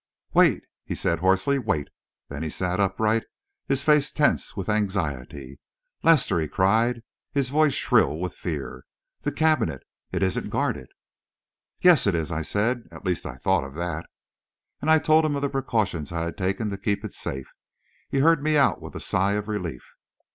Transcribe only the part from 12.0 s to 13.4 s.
it is," I said. "At least I